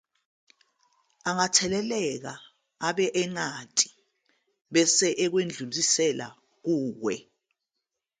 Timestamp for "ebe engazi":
2.87-3.87